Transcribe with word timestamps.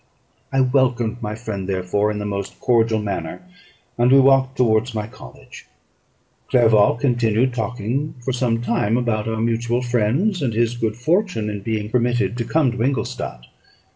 I 0.51 0.61
welcomed 0.61 1.21
my 1.21 1.35
friend, 1.35 1.69
therefore, 1.69 2.09
in 2.09 2.17
the 2.17 2.25
most 2.25 2.59
cordial 2.59 2.97
manner, 2.97 3.43
and 3.99 4.11
we 4.11 4.19
walked 4.19 4.57
towards 4.57 4.95
my 4.95 5.05
college. 5.05 5.67
Clerval 6.49 6.95
continued 6.95 7.53
talking 7.53 8.15
for 8.25 8.33
some 8.33 8.63
time 8.63 8.97
about 8.97 9.27
our 9.27 9.39
mutual 9.39 9.83
friends, 9.83 10.41
and 10.41 10.55
his 10.55 10.73
own 10.73 10.79
good 10.81 10.95
fortune 10.95 11.51
in 11.51 11.59
being 11.61 11.87
permitted 11.91 12.35
to 12.37 12.45
come 12.45 12.71
to 12.71 12.81
Ingolstadt. 12.81 13.45